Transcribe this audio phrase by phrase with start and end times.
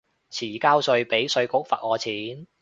[0.31, 2.47] 遲交稅被稅局罰我錢